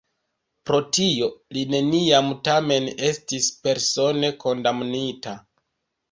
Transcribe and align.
Pro 0.67 0.77
tio 0.97 1.25
li 1.57 1.65
neniam 1.73 2.31
tamen 2.47 2.87
estis 3.09 3.49
persone 3.67 4.31
kondamnita. 4.45 5.35